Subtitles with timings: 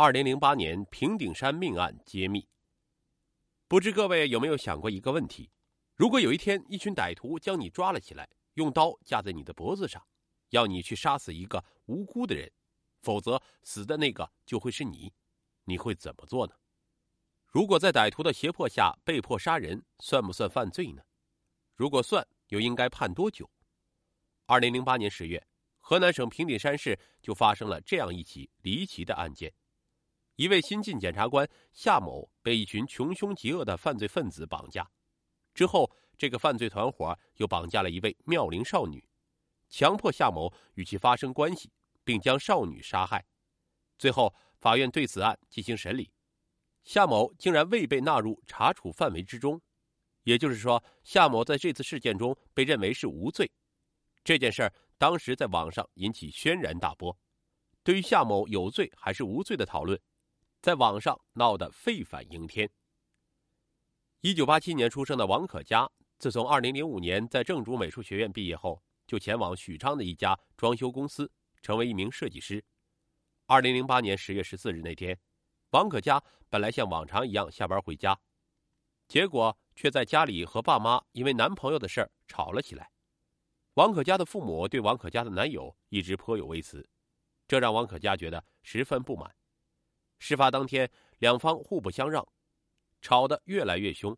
[0.00, 2.48] 二零零八年平顶山命案揭秘。
[3.68, 5.50] 不知各位有没有想过一个问题：
[5.94, 10.02] 如果有一天一群歹徒将你抓了起来，用刀架在你的脖子上，
[10.48, 12.50] 要你去杀死一个无辜的人，
[13.02, 15.12] 否则死的那个就会是你，
[15.64, 16.54] 你会怎么做呢？
[17.48, 21.02] 如果在歹徒的胁迫下被迫杀人，算不算犯罪呢？
[21.74, 23.50] 如果算，又应该判多久？
[24.46, 25.46] 二零零八年十月，
[25.78, 29.52] 河南省平顶山市就发生了这样一起离奇的案件。
[30.40, 34.90] 一位新晋检察官夏某被一群穷凶极恶的犯罪分子绑架，
[35.52, 39.06] 之后，这个犯罪团伙又绑架了一位妙龄少女，
[39.68, 41.70] 强迫夏某与其发生关系，
[42.04, 43.22] 并将少女杀害。
[43.98, 46.10] 最后，法院对此案进行审理，
[46.84, 49.60] 夏某竟然未被纳入查处范围之中，
[50.22, 53.52] 也就是说，夏某在这次事件中被认为是无罪。
[54.24, 57.14] 这件事儿当时在网上引起轩然大波，
[57.82, 60.00] 对于夏某有罪还是无罪的讨论。
[60.60, 62.70] 在网上闹得沸反盈天。
[64.20, 71.30] 一九八七年出生的王可嘉，自从二零零五年在正主美术学院毕业后，就前往许昌的一家装修公司，
[71.62, 72.62] 成为一名设计师。
[73.46, 75.18] 二零零八年十月十四日那天，
[75.70, 78.20] 王可嘉本来像往常一样下班回家，
[79.08, 82.90] 结果却在家里和爸妈因为男朋友的事儿吵了起来。
[83.74, 86.86] 王可嘉的父母对王可嘉的男友一直颇有微词，
[87.48, 89.34] 这让王可嘉觉得十分不满。
[90.20, 92.24] 事发当天，两方互不相让，
[93.00, 94.16] 吵得越来越凶。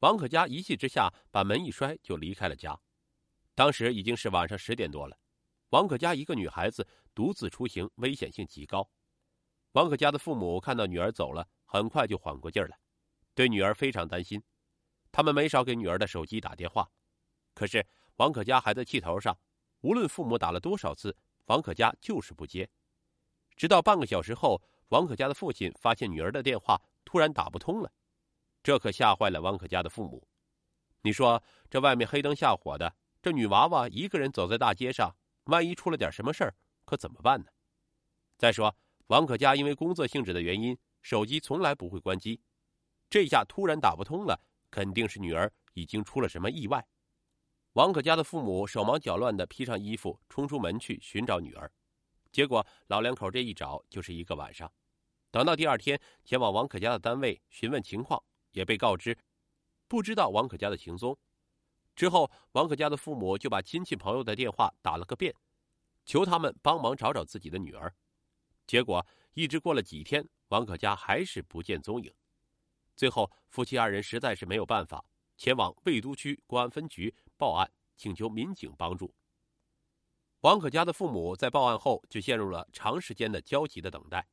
[0.00, 2.78] 王可嘉一气之下把门一摔就离开了家。
[3.54, 5.16] 当时已经是晚上十点多了，
[5.68, 8.90] 王可嘉一个女孩子独自出行，危险性极高。
[9.72, 12.76] 王可嘉的父母看到女儿走了，很快就缓过劲儿来，
[13.32, 14.42] 对女儿非常担心。
[15.12, 16.90] 他们没少给女儿的手机打电话，
[17.54, 17.86] 可是
[18.16, 19.38] 王可嘉还在气头上，
[19.82, 22.68] 无论父母打了多少次，王可嘉就是不接。
[23.54, 24.60] 直到半个小时后。
[24.90, 27.92] 王可佳的父亲发现女儿的电话突然打不通了，
[28.62, 30.26] 这可吓坏了王可佳的父母。
[31.02, 32.92] 你说这外面黑灯瞎火的，
[33.22, 36.54] 这女娃娃一个人走在大街上，万一出了点什么事儿，
[36.84, 37.46] 可怎么办呢？
[38.36, 38.76] 再说
[39.06, 42.40] 王可佳因为工作性质的原因，手机从来不会关机，
[43.08, 44.40] 这下突然打不通了，
[44.72, 46.84] 肯定是女儿已经出了什么意外。
[47.74, 51.70] 王可佳的父母手忙脚乱的披上衣服，冲出门去寻找女儿，
[52.32, 54.70] 结果老两口这一找就是一个晚上。
[55.30, 59.16] 等到第二天前往王可嘉的单位询问情况，也被告知
[59.86, 61.16] 不知道王可嘉的行踪。
[61.94, 65.34] 之后，王可嘉的父母就把亲戚朋友的电话打了个遍，
[66.04, 67.94] 求他们帮忙找找自己的女儿。
[68.66, 69.04] 结果
[69.34, 72.12] 一直过了几天，王可嘉还是不见踪影。
[72.96, 75.04] 最后，夫妻二人实在是没有办法，
[75.36, 79.14] 前往魏都区公安分局报案，请求民警帮助。
[80.40, 84.26] 王可嘉的父母在报案后就陷入了长时间的焦急的等待。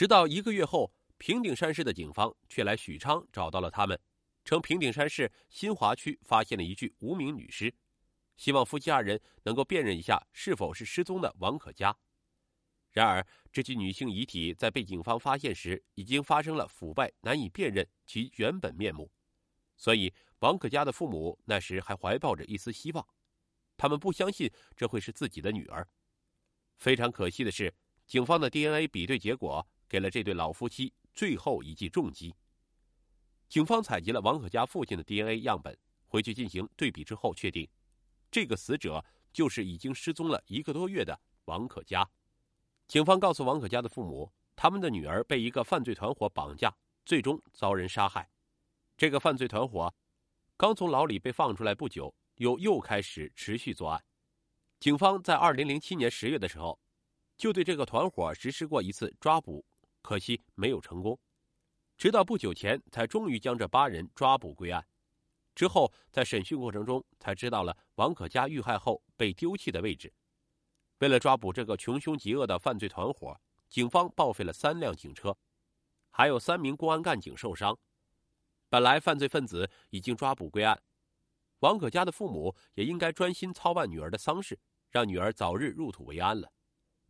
[0.00, 4.00] 直到一个月后，平顶山市的警方却来许昌找到了他们，
[4.46, 7.70] 称平顶山市新华区发现了一具无名女尸，
[8.38, 11.94] 希望夫妻二人能够辨认一下是否是失踪的王可佳。
[12.92, 19.12] 然而，这具女性遗体在被警方发现时已经发生了腐败，难以辨认其原本面目，
[19.76, 23.06] 所以王可佳的父母那时还怀抱着一丝希望，
[23.76, 25.86] 他们不相信这会是自己的女儿。
[26.78, 27.74] 非常可惜的是，
[28.06, 29.68] 警方的 DNA 比对结果。
[29.90, 32.32] 给了这对老夫妻最后一记重击。
[33.48, 37.68] 警方采集了王可嘉父亲的 DNA 样本，回去进行对比之后，确定
[38.30, 42.08] 这个死者就是已经失踪了一个多月的王可嘉。
[42.86, 46.72] 警方告诉王可嘉的父母，他们的女儿被一个犯罪团伙绑架，
[47.04, 48.30] 最终遭人杀害。
[48.96, 49.92] 这个犯罪团伙
[50.56, 54.04] 刚从牢里被放出来不久，又又开始持续作案。
[54.78, 56.78] 警方在二零零七年十月的时候，
[57.36, 59.66] 就对这个团伙实施过一次抓捕。
[60.02, 61.18] 可惜没有成功，
[61.96, 64.84] 直到不久前才终于将这八人抓捕归案。
[65.54, 70.12] 之后在审讯过程中才知道了王可佳遇害后被丢弃的位置。
[70.98, 75.36] 为了抓捕这个穷凶极恶的犯罪团伙，警方报废了三辆警车，
[76.10, 77.78] 还有三名公安干警受伤。
[78.68, 80.80] 本来犯罪分子已经抓捕归案，
[81.58, 84.58] 王可佳的父母也应该专心操办女儿的丧事，
[84.90, 86.50] 让女儿早日入土为安了。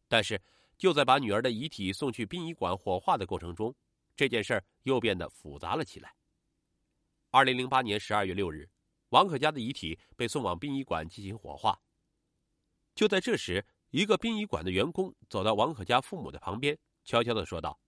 [0.08, 0.40] 但是。
[0.80, 3.76] 就在把女儿的遗体送去殡仪馆火化的过程中，
[4.16, 6.16] 这件事儿又变得复杂了起来。
[7.28, 8.66] 二零零八年十二月六日，
[9.10, 11.78] 王可家的遗体被送往殡仪馆进行火化。
[12.94, 17.78] 就在这时，一个殡仪馆的员工走到王可家父母的旁边，悄悄的说道：“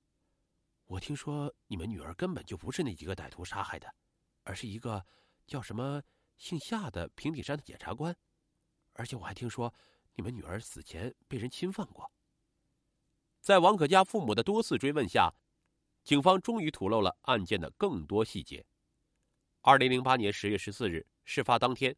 [0.85, 3.91] 我听说你们女儿根本就不是那几个歹徒杀害的，
[4.43, 5.03] 而是一个
[5.47, 6.03] 叫什么
[6.37, 8.15] 姓夏的平顶山的检察官，
[8.93, 9.73] 而且我还听说
[10.15, 12.07] 你们女儿死前被人侵犯过。”
[13.43, 15.35] 在王可佳父母的多次追问下，
[16.05, 18.65] 警方终于吐露了案件的更多细节。
[19.63, 21.95] 二零零八年十月十四日，事发当天，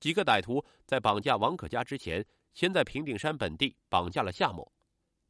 [0.00, 4.72] 几个歹徒在绑架王可佳之前，先在平顶山本地绑架了夏某。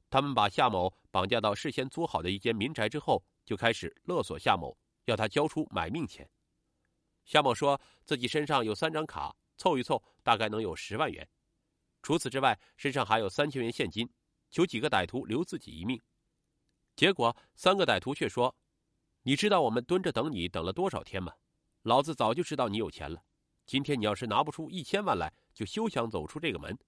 [0.09, 4.75] 他们把夏某绑架到事先租好的一间民宅之后，就开始勒索夏某，
[5.05, 6.27] 要他交出买命钱。
[7.27, 11.29] 夏某说自己身上有三张卡，凑一凑大概能有十万元。
[12.03, 14.09] 除此之外，身上还有三千元现金，
[14.51, 16.01] 求几个歹徒留自己一命。
[16.97, 18.55] 结果三个歹徒却说
[19.23, 21.33] ：“你知道我们蹲着等你等了多少天吗？
[21.83, 23.23] 老子早就知道你有钱了。
[23.67, 26.79] 今天你要是拿不出一千万来，就休想走出这个门。”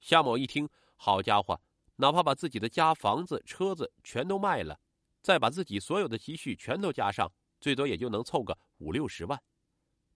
[0.00, 1.60] 夏某一听，好家伙！
[1.96, 4.80] 哪怕把自己的家、房子、车子全都卖了，
[5.20, 7.30] 再把自己所有的积蓄全都加上，
[7.60, 9.40] 最多也就能凑个五六十万。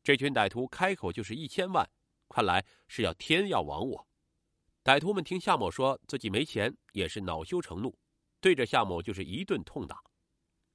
[0.03, 1.89] 这群歹徒开口就是一千万，
[2.29, 4.09] 看来是要天要亡我。
[4.87, 7.99] 歹徒们听夏某说自己没钱，也是恼羞成怒，
[8.41, 10.01] 对着夏某就是一顿痛打。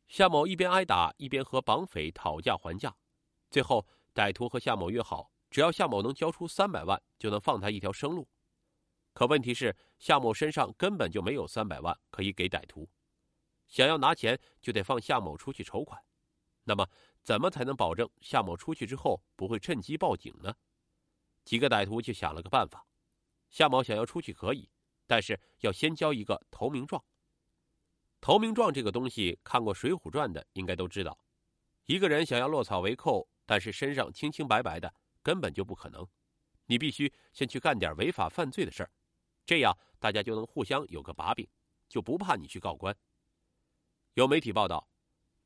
[0.10, 2.94] 夏某一边挨打，一边和绑匪讨价还价。
[3.50, 8.28] 最后，歹徒和夏某约好，只要夏某能交出三百万，就能放他一条生路。
[9.14, 12.90] 可问题是，夏某身上根本就没有三百万可以给歹徒，
[13.70, 15.98] 想要拿钱就得放夏某出去筹款。
[16.66, 16.86] 那么，
[17.24, 20.54] 怎么才能保证夏某出去之后不会趁机报警呢？
[21.46, 22.86] 几个歹徒就想了个办法：
[23.52, 24.68] 夏某想要出去可以，
[25.06, 27.04] 但是要先交一个投名状。
[28.20, 31.18] 投名状这个东西，看过《水浒传》的应该都知道，
[31.86, 36.08] 一个人想要落草为寇，但是身上清清白白的，根本就不可能。
[36.66, 38.92] 你必须先去干点违法犯罪的事儿。
[39.46, 41.46] 这样大家就能互相有个把柄，
[41.90, 42.96] 就不怕你去告官。
[44.14, 44.88] 有媒体报道，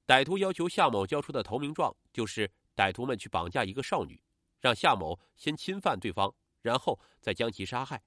[0.05, 4.21] 歹徒要求夏某交出的投名状，就是歹徒们去绑架一个少女，
[4.59, 6.35] 让夏某先侵犯对方，
[6.65, 8.01] 然后再将其杀害。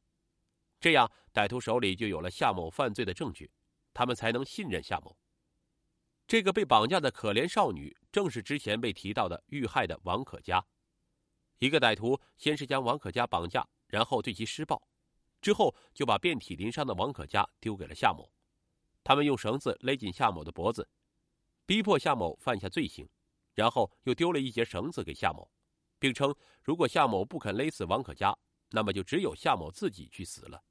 [0.81, 3.49] 这样歹徒手里就有了夏某犯罪的证据，
[3.95, 5.17] 他们才能信任夏某。
[6.27, 10.67] 这个被绑架的可怜少女，正是之前被提到的遇害的王可佳。
[11.61, 14.83] 一个歹徒先是将王可佳绑架，然后对其施暴。
[15.41, 18.29] 之后就把遍体鳞伤的王可佳丢给了夏某，
[19.05, 20.89] 他们用绳子勒紧夏某的脖子，
[21.65, 23.09] 逼迫夏某犯下罪行，
[23.55, 25.49] 然后又丢了一截绳子给夏某，
[26.01, 28.37] 并称如果夏某不肯勒死王可佳，
[28.70, 30.62] 那么就只有夏某自己去死了。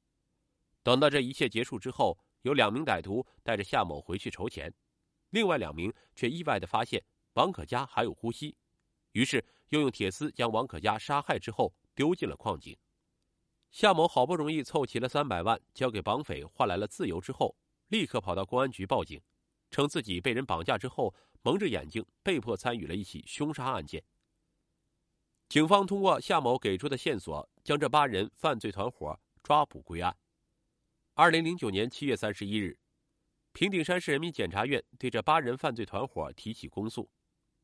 [0.84, 4.74] 等到这一切结束之后，有两名歹徒带着夏某回去筹钱，
[5.32, 7.04] 另外两名却意外的发现
[7.34, 8.56] 王可佳还有呼吸，
[9.12, 12.78] 于是又用铁丝将王可佳杀害之后丢进了矿井。
[13.70, 17.56] 夏某好不容易凑齐了三百万，交给绑匪换来了自由之后，
[17.90, 19.22] 立刻跑到公安局报警，
[19.70, 24.02] 称自己被人绑架之后蒙着眼睛被迫参与了一起凶杀案件。
[25.50, 30.16] 警方通过夏某给出的线索，将这八人犯罪团伙抓捕归案。
[31.14, 32.78] 二零零九年七月三十一日，
[33.54, 37.10] 平顶山市人民检察院对这八人犯罪团伙提起公诉，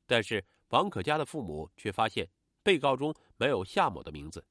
[0.08, 2.30] 但是王可佳的父母却发现
[2.64, 4.46] 被告中没有夏某的名字。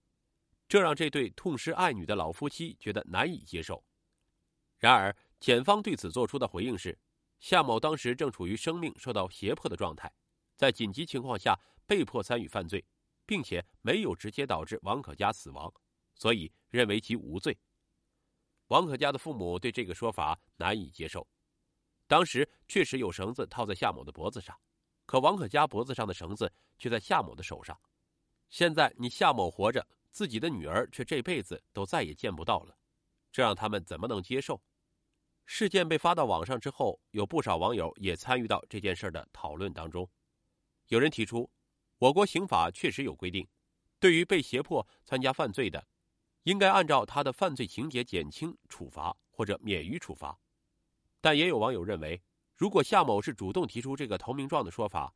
[0.69, 3.82] 这让这对痛失爱女的老夫妻觉得难以接受。
[4.78, 6.99] 然而，检方对此做出的回应是：
[7.40, 10.12] 夏某当时正处于生命受到胁迫的状态，
[10.55, 12.85] 在紧急情况下被迫参与犯罪，
[13.27, 15.73] 并且没有直接导致王可佳死亡，
[16.15, 17.59] 所以认为其无罪。
[18.69, 21.27] 王可佳的父母对这个说法难以接受。
[22.07, 24.59] 当时确实有绳子套在夏某的脖子上，
[25.07, 27.79] 可王可佳脖子上的绳子却在夏某的手上。
[28.50, 29.87] 现在你夏某活着。
[30.12, 32.76] 自己的女儿却这辈子都再也见不到了，
[33.33, 34.62] 这让他们怎么能接受？
[35.47, 40.07] 事件被发到网上之后，有不少网友也参与到这件事的讨论当中。
[40.88, 41.50] 有人提出，
[42.02, 43.47] 我国刑法确实有规定，
[44.00, 45.87] 对于被胁迫参加犯罪的，
[46.42, 50.37] 应该按照他的犯罪情节减轻处罚或者免于处罚。
[51.21, 52.21] 但也有网友认为，
[52.56, 55.14] 如果夏某是主动提出这个投名状的说法，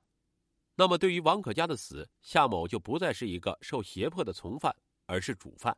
[0.76, 4.72] 那么对于王可佳的死，夏某就不再是一个受胁迫的从犯。
[5.06, 5.76] 而是主犯，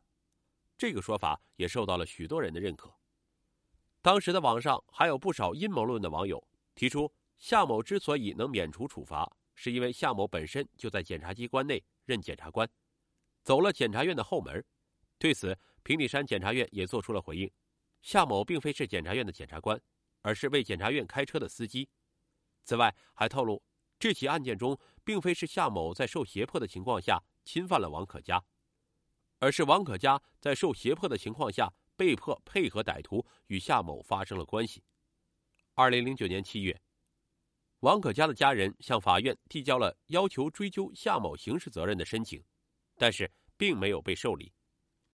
[0.77, 2.91] 这个说法也受到了许多人的认可。
[4.01, 12.65] 当时的网上还有不少阴谋论的网友提出，夏某之所以能免除处罚，是因为夏某本身就在检察机关内任检察官，
[13.43, 14.63] 走了检察院的后门。
[15.17, 17.51] 对此，平顶山检察院也做出了回应：
[18.01, 19.77] 夏某并非是检察院的检察官，
[20.21, 21.89] 而是为检察院开车的司机。
[22.63, 23.61] 此外，还透露
[23.99, 28.41] 这起案件中，并非是夏某在受胁迫的情况下侵犯了王可佳。
[29.39, 34.81] 而是王可佳在受胁迫的情况下，被迫配合歹徒与夏某发生了关系。
[35.73, 36.81] 二零零九年七月，
[37.81, 42.43] 王可佳的家人向法院递交了要求追究夏某刑事责任的申请，
[42.97, 44.51] 但是并没有被受理。